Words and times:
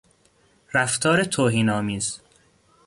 رفتار 0.73 1.23
توهین 1.23 1.69
آمیز 1.69 2.21